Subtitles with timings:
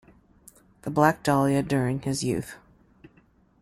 [0.81, 2.55] "The Black Dahlia" during his youth.